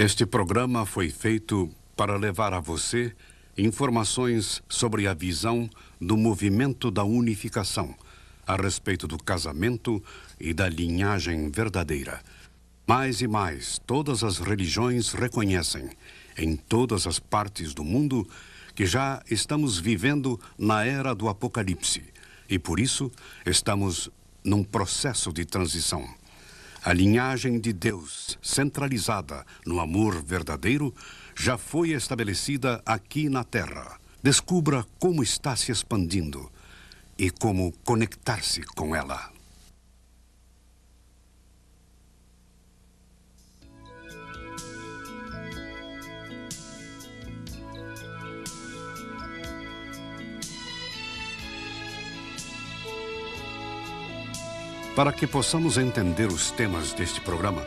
[0.00, 3.12] Este programa foi feito para levar a você
[3.56, 5.68] informações sobre a visão
[6.00, 7.96] do movimento da unificação
[8.46, 10.00] a respeito do casamento
[10.38, 12.22] e da linhagem verdadeira.
[12.86, 15.90] Mais e mais, todas as religiões reconhecem,
[16.36, 18.24] em todas as partes do mundo,
[18.76, 22.04] que já estamos vivendo na era do Apocalipse
[22.48, 23.10] e, por isso,
[23.44, 24.08] estamos
[24.44, 26.08] num processo de transição.
[26.84, 30.94] A linhagem de Deus, centralizada no amor verdadeiro,
[31.36, 33.98] já foi estabelecida aqui na Terra.
[34.22, 36.50] Descubra como está se expandindo
[37.18, 39.37] e como conectar-se com ela.
[54.98, 57.64] Para que possamos entender os temas deste programa,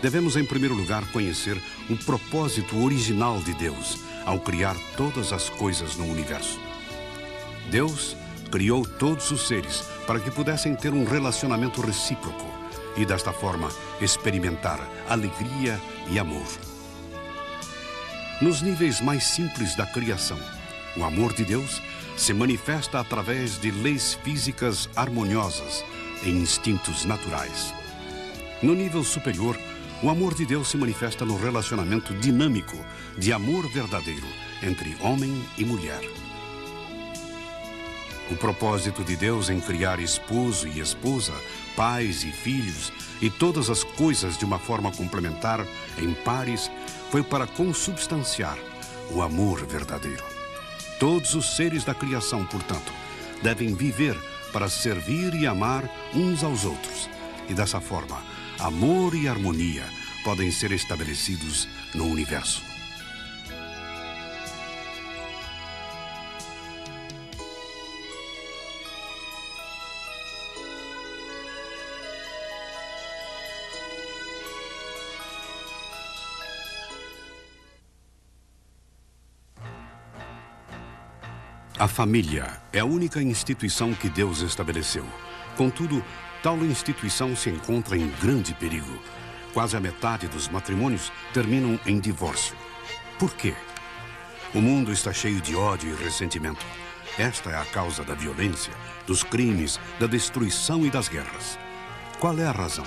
[0.00, 5.96] devemos, em primeiro lugar, conhecer o propósito original de Deus ao criar todas as coisas
[5.96, 6.58] no universo.
[7.70, 8.16] Deus
[8.50, 12.46] criou todos os seres para que pudessem ter um relacionamento recíproco
[12.96, 13.68] e, desta forma,
[14.00, 15.78] experimentar alegria
[16.10, 16.48] e amor.
[18.40, 20.38] Nos níveis mais simples da criação,
[20.96, 21.82] o amor de Deus
[22.16, 25.84] se manifesta através de leis físicas harmoniosas
[26.22, 27.74] e instintos naturais.
[28.62, 29.58] No nível superior,
[30.02, 32.76] o amor de Deus se manifesta no relacionamento dinâmico
[33.18, 34.26] de amor verdadeiro
[34.62, 36.00] entre homem e mulher.
[38.30, 41.32] O propósito de Deus em criar esposo e esposa,
[41.74, 45.66] pais e filhos e todas as coisas de uma forma complementar,
[45.98, 46.70] em pares,
[47.10, 48.56] foi para consubstanciar
[49.10, 50.24] o amor verdadeiro.
[50.98, 52.92] Todos os seres da criação, portanto,
[53.42, 54.16] devem viver
[54.50, 57.08] para servir e amar uns aos outros.
[57.48, 58.22] E dessa forma,
[58.58, 59.84] amor e harmonia
[60.24, 62.69] podem ser estabelecidos no universo.
[81.80, 85.02] A família é a única instituição que Deus estabeleceu.
[85.56, 86.04] Contudo,
[86.42, 89.02] tal instituição se encontra em grande perigo.
[89.54, 92.54] Quase a metade dos matrimônios terminam em divórcio.
[93.18, 93.54] Por quê?
[94.54, 96.66] O mundo está cheio de ódio e ressentimento.
[97.18, 98.74] Esta é a causa da violência,
[99.06, 101.58] dos crimes, da destruição e das guerras.
[102.18, 102.84] Qual é a razão?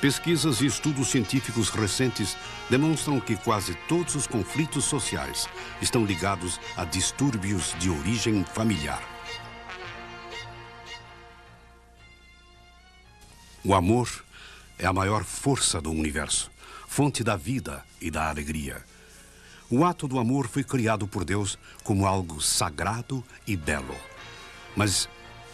[0.00, 2.36] Pesquisas e estudos científicos recentes
[2.70, 5.48] demonstram que quase todos os conflitos sociais
[5.82, 9.02] estão ligados a distúrbios de origem familiar.
[13.64, 14.08] O amor
[14.78, 16.48] é a maior força do universo,
[16.86, 18.84] fonte da vida e da alegria.
[19.68, 23.96] O ato do amor foi criado por Deus como algo sagrado e belo.
[24.76, 25.08] Mas,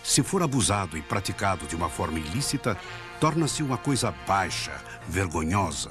[0.05, 2.79] se for abusado e praticado de uma forma ilícita,
[3.21, 4.73] torna-se uma coisa baixa,
[5.09, 5.91] vergonhosa.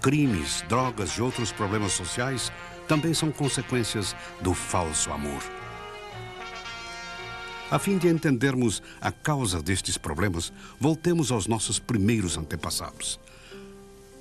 [0.00, 2.52] Crimes, drogas e outros problemas sociais
[2.86, 5.42] também são consequências do falso amor.
[7.70, 10.50] A fim de entendermos a causa destes problemas,
[10.80, 13.20] voltemos aos nossos primeiros antepassados.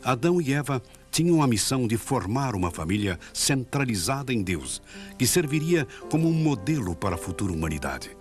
[0.04, 4.82] Adão e Eva tinham a missão de formar uma família centralizada em Deus,
[5.18, 8.17] que serviria como um modelo para a futura humanidade.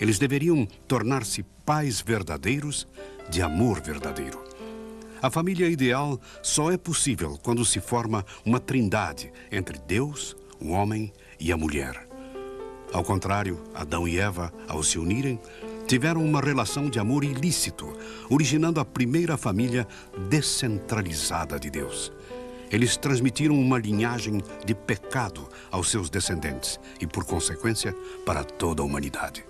[0.00, 2.86] Eles deveriam tornar-se pais verdadeiros
[3.28, 4.42] de amor verdadeiro.
[5.20, 11.12] A família ideal só é possível quando se forma uma trindade entre Deus, o homem
[11.40, 12.08] e a mulher.
[12.92, 15.38] Ao contrário, Adão e Eva, ao se unirem,
[15.86, 17.92] tiveram uma relação de amor ilícito,
[18.30, 19.86] originando a primeira família
[20.28, 22.12] descentralizada de Deus.
[22.70, 28.84] Eles transmitiram uma linhagem de pecado aos seus descendentes e, por consequência, para toda a
[28.84, 29.47] humanidade.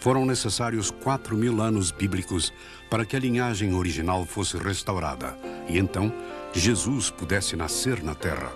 [0.00, 2.52] Foram necessários quatro mil anos bíblicos
[2.88, 5.36] para que a linhagem original fosse restaurada
[5.68, 6.12] e então
[6.54, 8.50] Jesus pudesse nascer na terra,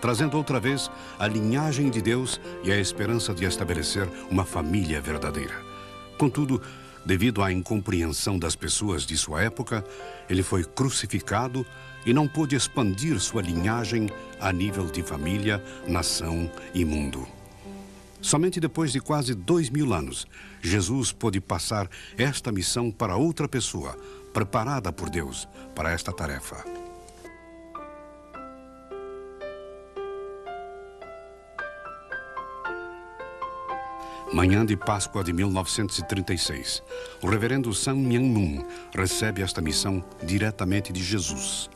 [0.00, 0.88] trazendo outra vez
[1.18, 5.60] a linhagem de Deus e a esperança de estabelecer uma família verdadeira.
[6.16, 6.62] Contudo,
[7.04, 9.84] devido à incompreensão das pessoas de sua época,
[10.30, 11.66] ele foi crucificado
[12.06, 14.08] e não pôde expandir sua linhagem
[14.40, 17.26] a nível de família, nação e mundo.
[18.24, 20.26] Somente depois de quase dois mil anos,
[20.62, 21.86] Jesus pôde passar
[22.16, 23.98] esta missão para outra pessoa,
[24.32, 26.64] preparada por Deus para esta tarefa.
[34.32, 36.82] Manhã de Páscoa de 1936,
[37.20, 41.68] o reverendo Sam Myung Moon recebe esta missão diretamente de Jesus.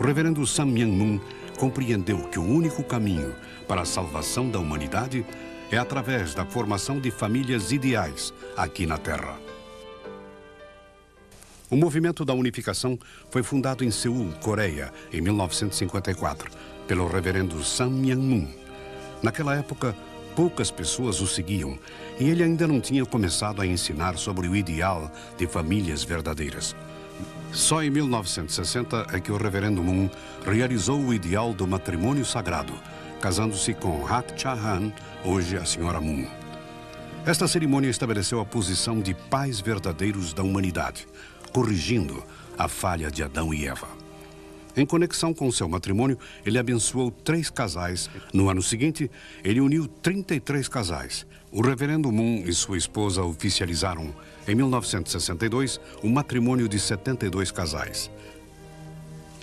[0.00, 1.20] O reverendo Sam Myung Moon
[1.58, 3.34] compreendeu que o único caminho
[3.68, 5.26] para a salvação da humanidade
[5.74, 9.36] é através da formação de famílias ideais aqui na Terra.
[11.68, 12.96] O movimento da unificação
[13.28, 16.48] foi fundado em Seul, Coreia, em 1954,
[16.86, 18.48] pelo reverendo Sam Myung Moon.
[19.20, 19.96] Naquela época,
[20.36, 21.76] poucas pessoas o seguiam
[22.20, 26.76] e ele ainda não tinha começado a ensinar sobre o ideal de famílias verdadeiras.
[27.50, 30.08] Só em 1960 é que o reverendo Moon
[30.46, 32.74] realizou o ideal do matrimônio sagrado,
[33.24, 34.92] casando-se com Hak Cha-han,
[35.24, 36.26] hoje a senhora Moon.
[37.24, 41.08] Esta cerimônia estabeleceu a posição de pais verdadeiros da humanidade,
[41.50, 42.22] corrigindo
[42.58, 43.88] a falha de Adão e Eva.
[44.76, 48.10] Em conexão com seu matrimônio, ele abençoou três casais.
[48.30, 49.10] No ano seguinte,
[49.42, 51.26] ele uniu 33 casais.
[51.50, 54.14] O reverendo Moon e sua esposa oficializaram,
[54.46, 58.10] em 1962, um matrimônio de 72 casais.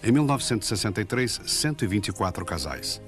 [0.04, 3.02] Em 1963, 124 casais.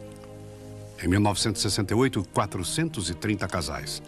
[1.01, 4.01] Em 1968, 430 casais.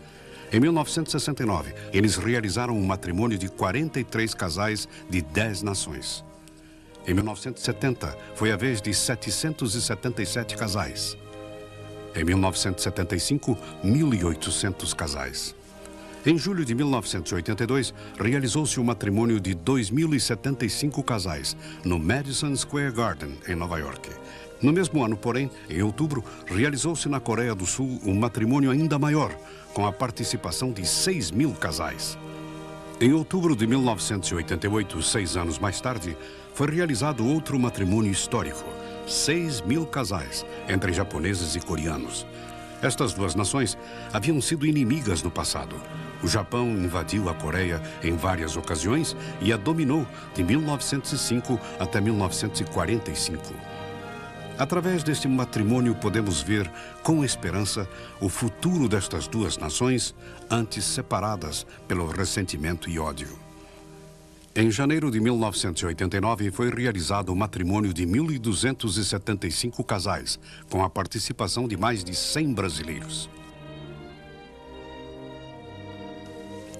[0.51, 6.23] Em 1969, eles realizaram um matrimônio de 43 casais de 10 nações.
[7.07, 11.17] Em 1970, foi a vez de 777 casais.
[12.15, 15.55] Em 1975, 1.800 casais.
[16.25, 23.53] Em julho de 1982, realizou-se o matrimônio de 2.075 casais no Madison Square Garden, em
[23.53, 24.09] Nova York.
[24.59, 29.31] No mesmo ano, porém, em outubro, realizou-se na Coreia do Sul um matrimônio ainda maior,
[29.71, 32.17] com a participação de 6 mil casais.
[32.99, 36.17] Em outubro de 1988, seis anos mais tarde,
[36.55, 38.63] foi realizado outro matrimônio histórico.
[39.05, 42.25] Seis mil casais, entre japoneses e coreanos.
[42.81, 43.77] Estas duas nações
[44.13, 45.75] haviam sido inimigas no passado.
[46.23, 53.53] O Japão invadiu a Coreia em várias ocasiões e a dominou de 1905 até 1945.
[54.57, 56.71] Através deste matrimônio, podemos ver
[57.03, 57.87] com esperança
[58.21, 60.15] o futuro destas duas nações,
[60.49, 63.44] antes separadas pelo ressentimento e ódio.
[64.57, 71.75] Em janeiro de 1989, foi realizado o matrimônio de 1.275 casais, com a participação de
[71.75, 73.29] mais de 100 brasileiros.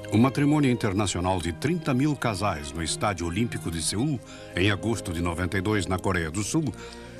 [0.09, 4.21] O matrimônio internacional de 30 mil casais no Estádio Olímpico de Seul,
[4.55, 6.73] em agosto de 92, na Coreia do Sul,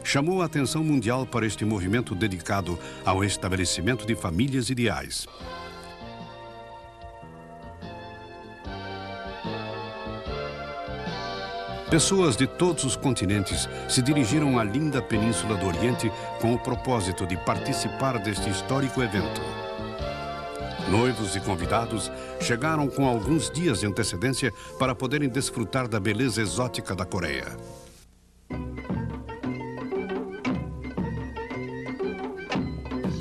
[0.06, 5.28] chamou a atenção mundial para este movimento dedicado ao estabelecimento de famílias ideais.
[11.96, 16.12] Pessoas de todos os continentes se dirigiram à linda Península do Oriente
[16.42, 19.40] com o propósito de participar deste histórico evento.
[20.90, 22.12] Noivos e convidados
[22.42, 27.56] chegaram com alguns dias de antecedência para poderem desfrutar da beleza exótica da Coreia.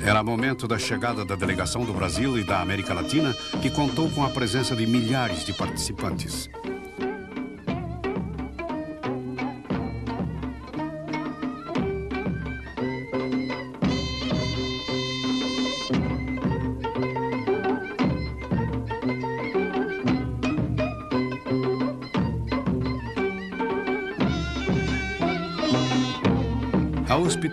[0.01, 4.25] Era momento da chegada da delegação do Brasil e da América Latina, que contou com
[4.25, 6.49] a presença de milhares de participantes.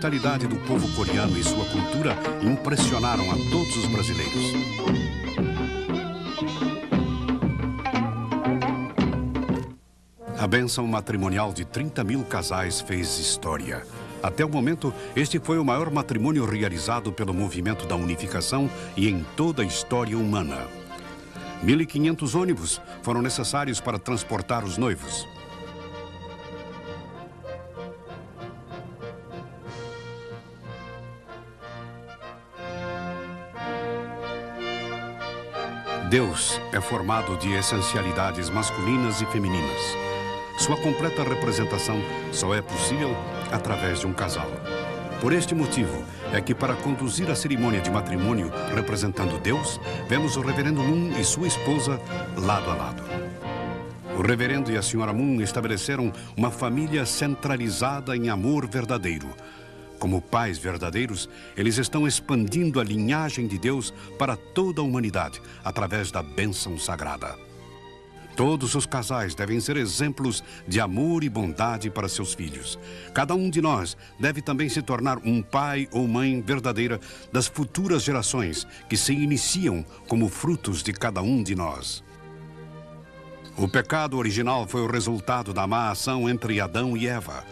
[0.02, 4.52] Hospitalidade do povo coreano e sua cultura impressionaram a todos os brasileiros.
[10.36, 13.86] A bênção matrimonial de 30 mil casais fez história.
[14.20, 19.24] Até o momento, este foi o maior matrimônio realizado pelo movimento da unificação e em
[19.36, 20.66] toda a história humana.
[21.64, 25.28] 1.500 ônibus foram necessários para transportar os noivos.
[36.12, 39.80] Deus é formado de essencialidades masculinas e femininas.
[40.58, 41.98] Sua completa representação
[42.30, 43.16] só é possível
[43.50, 44.50] através de um casal.
[45.22, 50.42] Por este motivo é que, para conduzir a cerimônia de matrimônio representando Deus, vemos o
[50.42, 51.98] reverendo Moon e sua esposa
[52.36, 53.02] lado a lado.
[54.14, 59.30] O reverendo e a senhora Moon estabeleceram uma família centralizada em amor verdadeiro,
[60.02, 66.10] como pais verdadeiros, eles estão expandindo a linhagem de Deus para toda a humanidade através
[66.10, 67.38] da bênção sagrada.
[68.34, 72.76] Todos os casais devem ser exemplos de amor e bondade para seus filhos.
[73.14, 76.98] Cada um de nós deve também se tornar um pai ou mãe verdadeira
[77.32, 82.02] das futuras gerações que se iniciam como frutos de cada um de nós.
[83.56, 87.44] O pecado original foi o resultado da má ação entre Adão e Eva.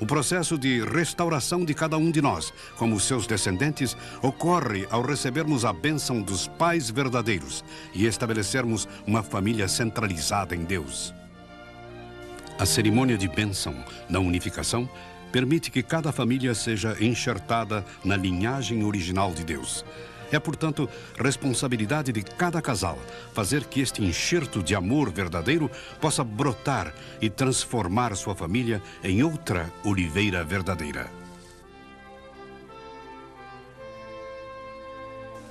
[0.00, 5.64] O processo de restauração de cada um de nós, como seus descendentes, ocorre ao recebermos
[5.64, 11.12] a bênção dos pais verdadeiros e estabelecermos uma família centralizada em Deus.
[12.56, 13.74] A cerimônia de bênção
[14.08, 14.88] da unificação
[15.32, 19.84] permite que cada família seja enxertada na linhagem original de Deus.
[20.30, 22.98] É, portanto, responsabilidade de cada casal
[23.32, 25.70] fazer que este enxerto de amor verdadeiro
[26.00, 31.10] possa brotar e transformar sua família em outra oliveira verdadeira.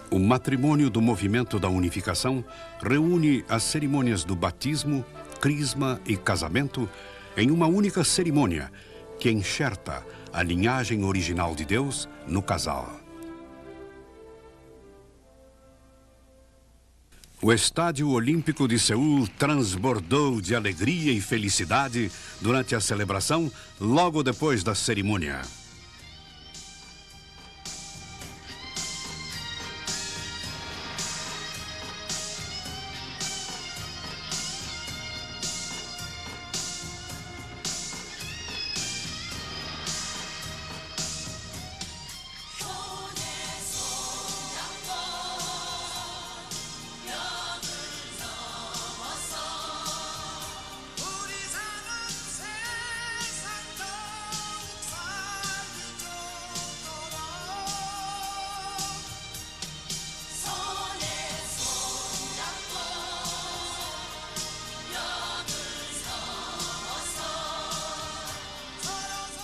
[0.10, 2.44] O matrimônio do movimento da unificação
[2.82, 5.04] reúne as cerimônias do batismo,
[5.42, 6.90] crisma e casamento
[7.36, 8.72] em uma única cerimônia
[9.20, 13.07] que enxerta a linhagem original de Deus no casal.
[17.48, 22.12] O Estádio Olímpico de Seul transbordou de alegria e felicidade
[22.42, 23.50] durante a celebração,
[23.80, 25.44] logo depois da cerimônia.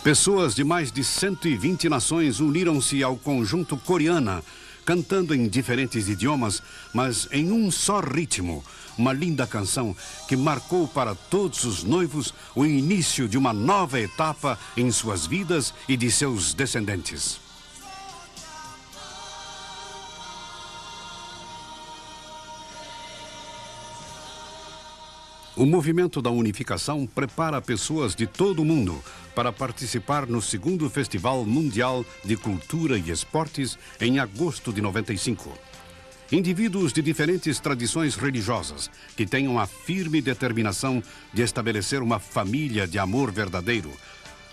[0.04, 4.44] Pessoas de mais de 120 nações uniram-se ao conjunto coreana,
[4.84, 6.62] cantando em diferentes idiomas,
[6.94, 8.62] mas em um só ritmo.
[8.98, 9.96] Uma linda canção
[10.28, 15.74] que marcou para todos os noivos o início de uma nova etapa em suas vidas
[15.88, 17.40] e de seus descendentes.
[25.56, 29.00] O movimento da unificação prepara pessoas de todo o mundo
[29.36, 35.56] para participar no segundo Festival Mundial de Cultura e Esportes em agosto de 95.
[36.32, 42.98] Indivíduos de diferentes tradições religiosas que tenham a firme determinação de estabelecer uma família de
[42.98, 43.92] amor verdadeiro.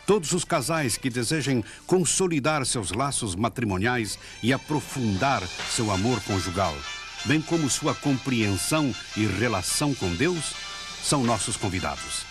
[0.06, 6.76] Todos os casais que desejem consolidar seus laços matrimoniais e aprofundar seu amor conjugal,
[7.24, 10.54] bem como sua compreensão e relação com Deus
[11.02, 12.24] são nossos convidados.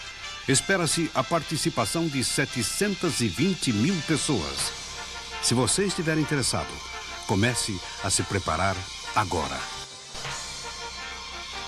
[0.47, 4.71] Espera-se a participação de 720 mil pessoas.
[5.41, 6.73] Se você estiver interessado,
[7.27, 8.75] comece a se preparar
[9.15, 9.59] agora.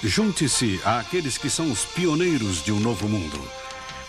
[0.04, 3.40] Junte-se àqueles que são os pioneiros de um novo mundo.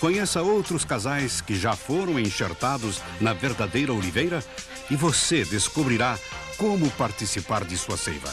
[0.00, 4.42] Conheça outros casais que já foram enxertados na verdadeira oliveira
[4.90, 6.18] e você descobrirá
[6.56, 8.32] como participar de sua seiva.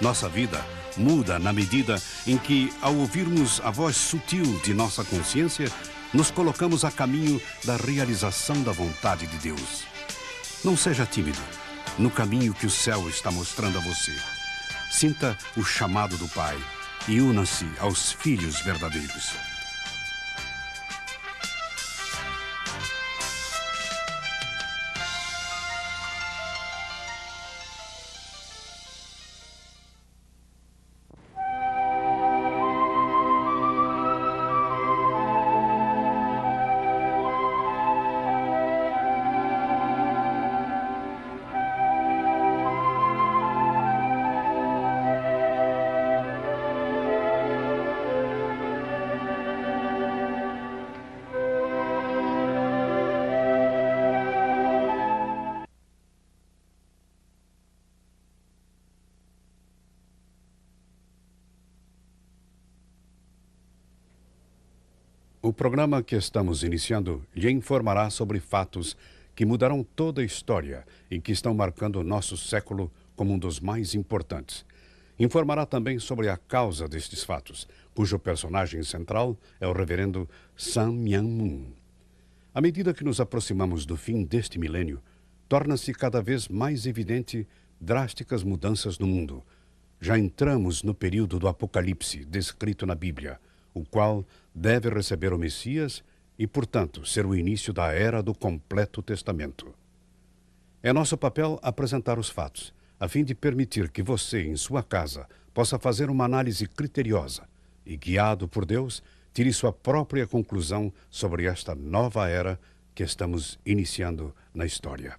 [0.00, 0.64] Nossa vida
[0.96, 5.70] muda na medida em que, ao ouvirmos a voz sutil de nossa consciência,
[6.12, 9.84] nos colocamos a caminho da realização da vontade de Deus.
[10.64, 11.40] Não seja tímido
[11.98, 14.12] no caminho que o céu está mostrando a você.
[14.90, 16.58] Sinta o chamado do Pai
[17.08, 19.51] e una-se aos filhos verdadeiros.
[65.44, 68.96] O programa que estamos iniciando lhe informará sobre fatos
[69.34, 73.58] que mudarão toda a história e que estão marcando o nosso século como um dos
[73.58, 74.64] mais importantes.
[75.18, 81.72] Informará também sobre a causa destes fatos, cujo personagem central é o reverendo Sam Myung-moon.
[82.54, 85.02] À medida que nos aproximamos do fim deste milênio,
[85.48, 87.48] torna-se cada vez mais evidente
[87.80, 89.42] drásticas mudanças no mundo.
[90.00, 93.40] Já entramos no período do Apocalipse descrito na Bíblia
[93.74, 94.24] o qual
[94.54, 96.02] deve receber o Messias
[96.38, 99.74] e, portanto, ser o início da era do completo testamento.
[100.82, 105.28] É nosso papel apresentar os fatos, a fim de permitir que você, em sua casa,
[105.54, 107.48] possa fazer uma análise criteriosa
[107.86, 109.02] e, guiado por Deus,
[109.32, 112.58] tire sua própria conclusão sobre esta nova era
[112.94, 115.16] que estamos iniciando na história.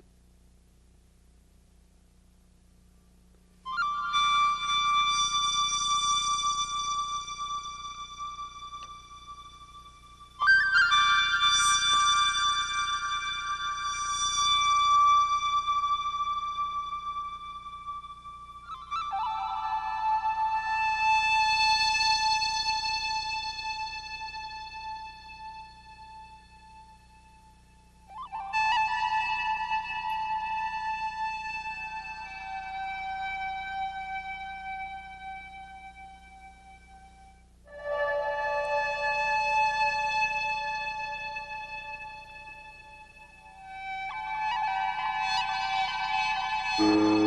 [46.80, 47.23] Música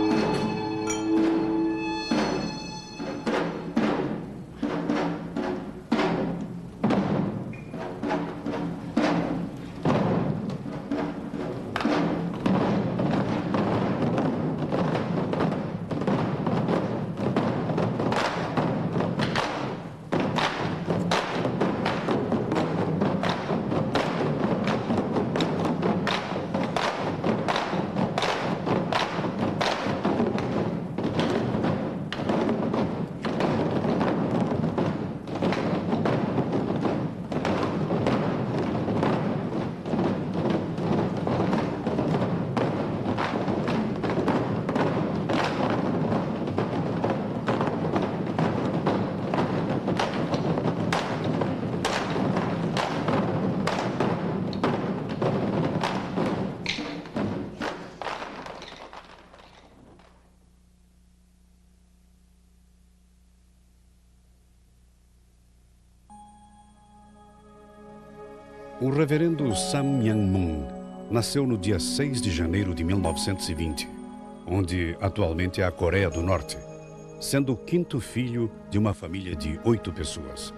[68.86, 70.64] O reverendo Sam Myung-moon
[71.10, 73.88] nasceu no dia 6 de janeiro de 1920,
[74.46, 76.56] onde atualmente é a Coreia do Norte,
[77.20, 80.54] sendo o quinto filho de uma família de oito pessoas.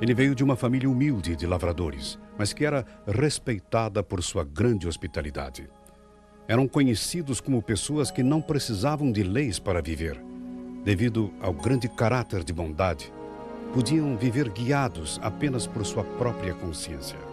[0.00, 4.88] Ele veio de uma família humilde de lavradores, mas que era respeitada por sua grande
[4.88, 5.70] hospitalidade.
[6.48, 10.20] Eram conhecidos como pessoas que não precisavam de leis para viver,
[10.82, 13.12] devido ao grande caráter de bondade
[13.72, 17.27] podiam viver guiados apenas por sua própria consciência.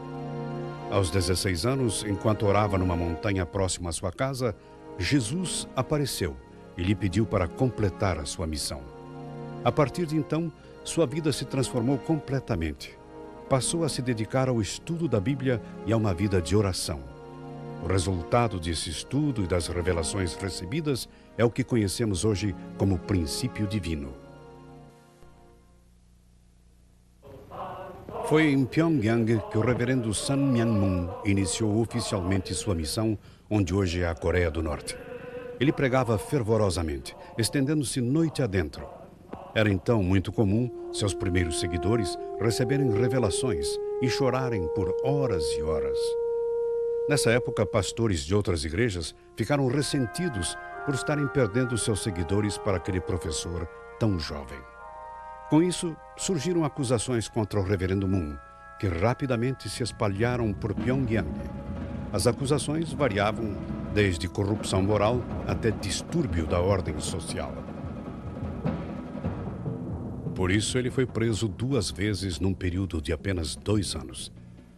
[0.95, 4.55] Aos 16 anos, enquanto orava numa montanha próxima à sua casa,
[4.97, 6.37] Jesus apareceu
[6.77, 8.79] e lhe pediu para completar a sua missão.
[9.61, 10.49] A partir de então,
[10.85, 12.97] sua vida se transformou completamente.
[13.49, 17.01] Passou a se dedicar ao estudo da Bíblia e a uma vida de oração.
[17.83, 23.67] O resultado desse estudo e das revelações recebidas é o que conhecemos hoje como princípio
[23.67, 24.24] divino.
[28.27, 33.15] Foi em Pyongyang que o reverendo Sun Myung-moon iniciou oficialmente sua missão,
[33.47, 34.97] onde hoje é a Coreia do Norte.
[35.59, 38.83] Ele pregava fervorosamente, estendendo-se noite adentro.
[39.53, 43.67] Era então muito comum seus primeiros seguidores receberem revelações
[44.01, 45.97] e chorarem por horas e horas.
[47.07, 52.99] Nessa época, pastores de outras igrejas ficaram ressentidos por estarem perdendo seus seguidores para aquele
[52.99, 53.67] professor
[53.99, 54.74] tão jovem.
[55.49, 58.35] Com isso, surgiram acusações contra o reverendo Moon,
[58.79, 61.29] que rapidamente se espalharam por Pyongyang.
[62.11, 63.55] As acusações variavam
[63.93, 67.53] desde corrupção moral até distúrbio da ordem social.
[70.33, 74.31] Por isso, ele foi preso duas vezes num período de apenas dois anos.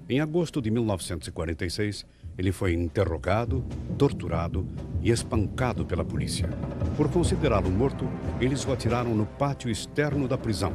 [0.09, 2.05] Em agosto de 1946,
[2.37, 3.65] ele foi interrogado,
[3.97, 4.65] torturado
[5.01, 6.47] e espancado pela polícia.
[6.95, 8.07] Por considerá-lo morto,
[8.39, 10.73] eles o atiraram no pátio externo da prisão,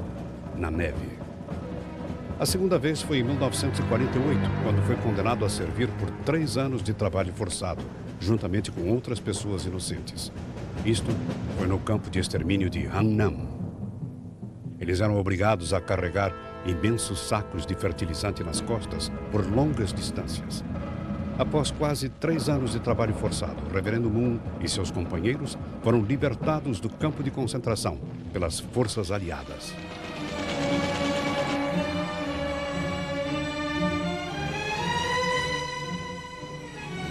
[0.56, 1.22] na neve.
[2.40, 6.92] A segunda vez foi em 1948, quando foi condenado a servir por três anos de
[6.92, 7.84] trabalho forçado,
[8.18, 10.32] juntamente com outras pessoas inocentes.
[10.84, 11.10] Isto
[11.56, 13.52] foi no campo de extermínio de Hannam.
[14.80, 16.34] Eles eram obrigados a carregar
[16.66, 20.64] imensos sacos de fertilizante nas costas por longas distâncias.
[21.38, 26.78] Após quase três anos de trabalho forçado, o reverendo Moon e seus companheiros foram libertados
[26.78, 27.98] do campo de concentração
[28.32, 29.74] pelas forças aliadas.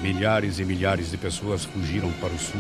[0.01, 2.59] Milhares e milhares de pessoas fugiram para o sul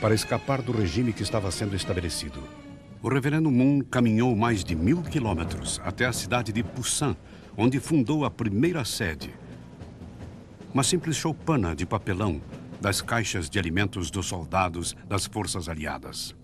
[0.00, 2.42] para escapar do regime que estava sendo estabelecido.
[3.02, 7.16] O reverendo Moon caminhou mais de mil quilômetros até a cidade de Busan,
[7.56, 9.30] onde fundou a primeira sede.
[10.74, 12.42] Uma simples choupana de papelão
[12.80, 16.34] das caixas de alimentos dos soldados das forças aliadas.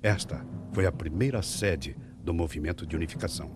[0.00, 3.50] Esta foi a primeira sede do movimento de unificação.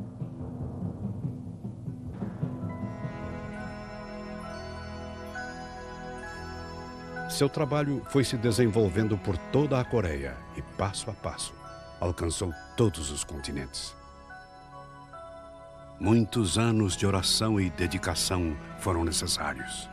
[7.31, 11.55] Seu trabalho foi se desenvolvendo por toda a Coreia e, passo a passo,
[12.01, 13.95] alcançou todos os continentes.
[15.99, 19.89] Muitos anos de oração e dedicação foram necessários.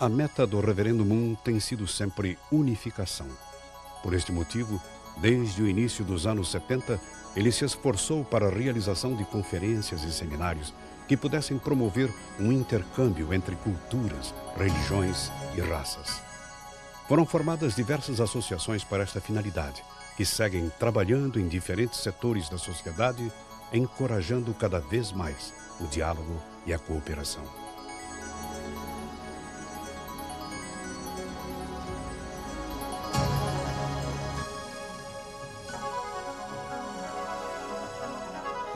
[0.00, 3.28] A meta do Reverendo Moon tem sido sempre unificação.
[4.02, 4.82] Por este motivo,
[5.18, 7.00] desde o início dos anos 70,
[7.36, 10.74] ele se esforçou para a realização de conferências e seminários
[11.06, 16.22] que pudessem promover um intercâmbio entre culturas, religiões e raças.
[17.08, 19.84] Foram formadas diversas associações para esta finalidade,
[20.16, 23.30] que seguem trabalhando em diferentes setores da sociedade,
[23.72, 27.63] encorajando cada vez mais o diálogo e a cooperação.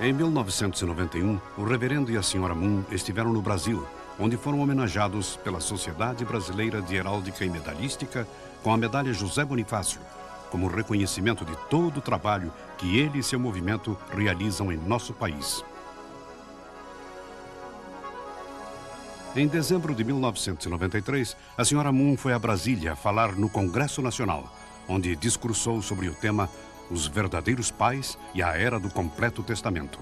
[0.01, 3.85] Em 1991, o reverendo e a senhora Moon estiveram no Brasil,
[4.17, 8.25] onde foram homenageados pela Sociedade Brasileira de Heráldica e Medalhística
[8.63, 10.01] com a medalha José Bonifácio,
[10.53, 15.65] como reconhecimento de todo o trabalho que ele e seu movimento realizam em nosso país.
[19.35, 24.49] Em dezembro de 1993, a senhora Moon foi a Brasília falar no Congresso Nacional,
[24.89, 26.49] onde discursou sobre o tema
[26.91, 29.99] os verdadeiros pais e a era do completo testamento.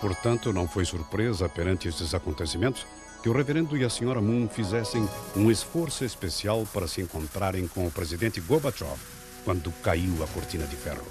[0.00, 2.86] Portanto, não foi surpresa perante estes acontecimentos
[3.22, 7.86] que o reverendo e a senhora Moon fizessem um esforço especial para se encontrarem com
[7.86, 8.96] o presidente Gorbachev
[9.44, 11.06] quando caiu a cortina de ferro.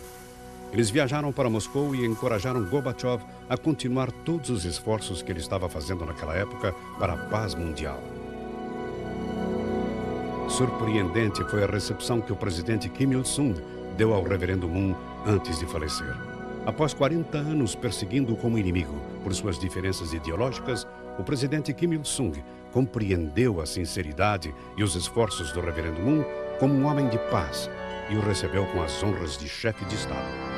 [0.72, 5.70] Eles viajaram para Moscou e encorajaram Gorbachev a continuar todos os esforços que ele estava
[5.70, 8.02] fazendo naquela época para a paz mundial.
[10.48, 13.54] Surpreendente foi a recepção que o presidente Kim Il-sung
[13.98, 16.16] deu ao reverendo Moon antes de falecer.
[16.66, 20.88] Após 40 anos perseguindo-o como inimigo por suas diferenças ideológicas,
[21.20, 26.24] o presidente Kim Il-sung compreendeu a sinceridade e os esforços do reverendo Moon
[26.60, 27.70] como um homem de paz
[28.10, 30.57] e o recebeu com as honras de chefe de Estado.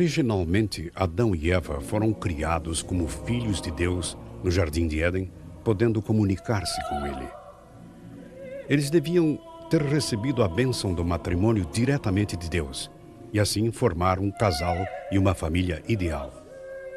[0.00, 5.30] Originalmente, Adão e Eva foram criados como filhos de Deus no Jardim de Éden,
[5.62, 7.28] podendo comunicar-se com Ele.
[8.66, 12.90] Eles deviam ter recebido a bênção do matrimônio diretamente de Deus
[13.30, 14.78] e assim formar um casal
[15.12, 16.32] e uma família ideal.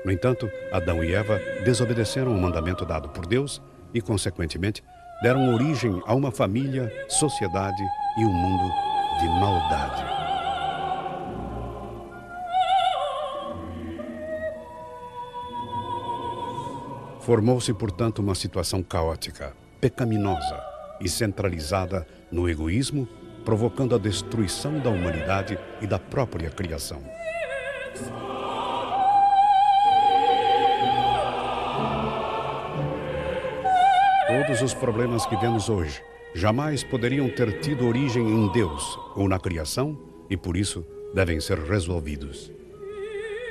[0.06, 3.62] No entanto, Adão e Eva desobedeceram o mandamento dado por Deus
[3.94, 4.82] e, consequentemente,
[5.22, 7.84] deram origem a uma família, sociedade
[8.18, 8.74] e um mundo
[9.20, 10.13] de maldade.
[17.24, 20.62] Formou-se, portanto, uma situação caótica, pecaminosa
[21.00, 23.08] e centralizada no egoísmo,
[23.46, 27.02] provocando a destruição da humanidade e da própria criação.
[34.28, 36.04] Todos os problemas que vemos hoje
[36.36, 39.98] jamais poderiam ter tido origem em Deus ou na criação
[40.30, 42.52] e, por isso, devem ser resolvidos.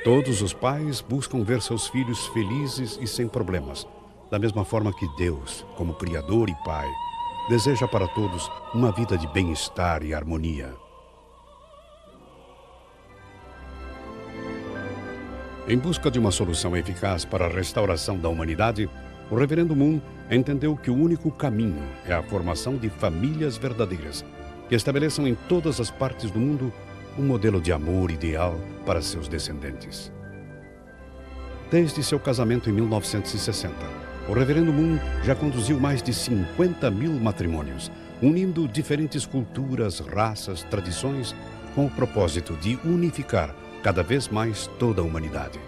[0.03, 3.87] Todos os pais buscam ver seus filhos felizes e sem problemas,
[4.29, 6.89] da mesma forma que Deus, como Criador e Pai,
[7.47, 10.75] deseja para todos uma vida de bem-estar e harmonia.
[15.69, 18.89] Em busca de uma solução eficaz para a restauração da humanidade,
[19.31, 24.25] o Reverendo Moon entendeu que o único caminho é a formação de famílias verdadeiras,
[24.67, 26.73] que estabeleçam em todas as partes do mundo
[27.17, 30.11] um modelo de amor ideal para seus descendentes.
[31.69, 33.73] Desde seu casamento em 1960,
[34.29, 41.35] o Reverendo Moon já conduziu mais de 50 mil matrimônios, unindo diferentes culturas, raças, tradições,
[41.75, 45.59] com o propósito de unificar cada vez mais toda a humanidade.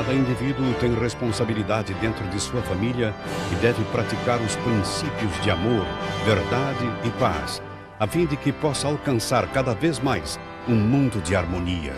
[0.00, 3.14] Cada indivíduo tem responsabilidade dentro de sua família
[3.52, 5.84] e deve praticar os princípios de amor,
[6.24, 7.60] verdade e paz,
[7.98, 11.92] a fim de que possa alcançar cada vez mais um mundo de harmonia.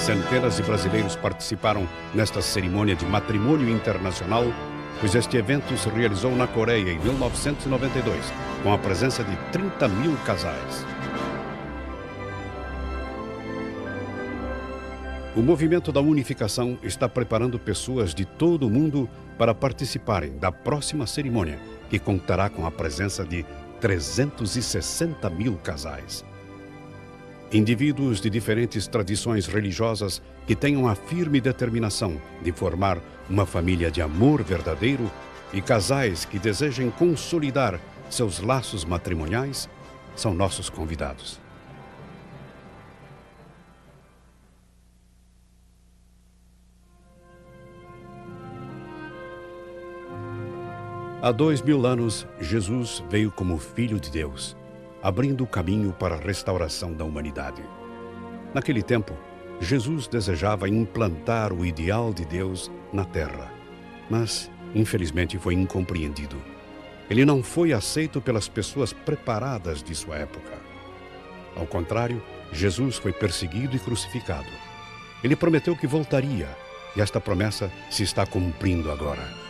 [0.00, 4.46] Centenas de brasileiros participaram nesta cerimônia de matrimônio internacional,
[4.98, 8.32] pois este evento se realizou na Coreia em 1992,
[8.64, 10.93] com a presença de 30 mil casais.
[15.36, 21.08] O movimento da unificação está preparando pessoas de todo o mundo para participarem da próxima
[21.08, 21.58] cerimônia,
[21.90, 23.44] que contará com a presença de
[23.80, 26.24] 360 mil casais.
[27.52, 34.00] Indivíduos de diferentes tradições religiosas que tenham a firme determinação de formar uma família de
[34.00, 35.10] amor verdadeiro
[35.52, 39.68] e casais que desejem consolidar seus laços matrimoniais
[40.14, 41.43] são nossos convidados.
[51.24, 54.54] Há dois mil anos, Jesus veio como Filho de Deus,
[55.02, 57.62] abrindo o caminho para a restauração da humanidade.
[58.52, 59.16] Naquele tempo,
[59.58, 63.50] Jesus desejava implantar o ideal de Deus na terra,
[64.10, 66.36] mas, infelizmente, foi incompreendido.
[67.08, 70.52] Ele não foi aceito pelas pessoas preparadas de sua época.
[71.56, 74.50] Ao contrário, Jesus foi perseguido e crucificado.
[75.22, 76.54] Ele prometeu que voltaria,
[76.94, 79.43] e esta promessa se está cumprindo agora.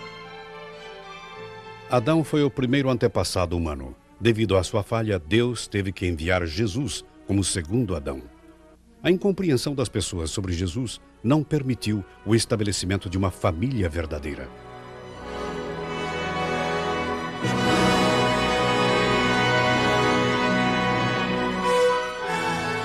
[1.90, 3.94] Adão foi o primeiro antepassado humano.
[4.18, 8.22] Devido à sua falha, Deus teve que enviar Jesus como segundo Adão.
[9.02, 14.48] A incompreensão das pessoas sobre Jesus não permitiu o estabelecimento de uma família verdadeira.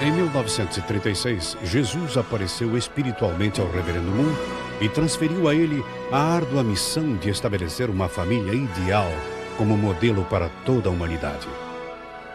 [0.02, 7.16] Em 1936, Jesus apareceu espiritualmente ao Reverendo Moon e transferiu a ele a árdua missão
[7.16, 9.12] de estabelecer uma família ideal
[9.58, 11.48] como modelo para toda a humanidade.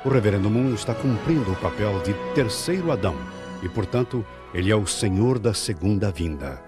[0.05, 3.17] O Reverendo Moon está cumprindo o papel de terceiro Adão
[3.63, 6.63] e, portanto, ele é o Senhor da segunda vinda.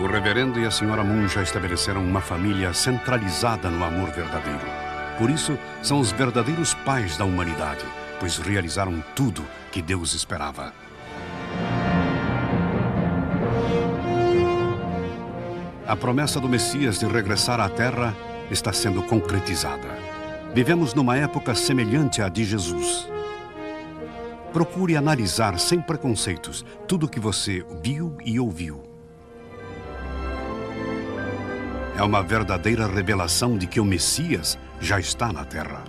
[0.00, 4.93] O reverendo e a senhora Moon já estabeleceram uma família centralizada no amor verdadeiro.
[5.18, 7.84] Por isso, são os verdadeiros pais da humanidade,
[8.18, 10.72] pois realizaram tudo que Deus esperava.
[15.86, 18.14] A promessa do Messias de regressar à Terra
[18.50, 19.88] está sendo concretizada.
[20.54, 23.08] Vivemos numa época semelhante à de Jesus.
[24.52, 28.94] Procure analisar sem preconceitos tudo o que você viu e ouviu
[31.96, 35.82] é uma verdadeira revelação de que o Messias já está na Terra.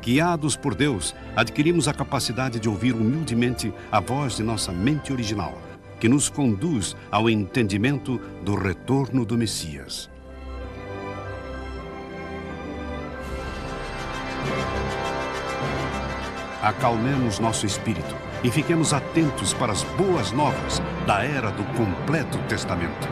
[0.00, 5.56] Guiados por Deus, adquirimos a capacidade de ouvir humildemente a voz de nossa mente original,
[6.00, 10.10] que nos conduz ao entendimento do retorno do Messias.
[16.62, 23.08] Acalmemos nosso espírito e fiquemos atentos para as boas novas da era do completo testamento.